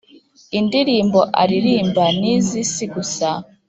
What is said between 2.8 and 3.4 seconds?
gusa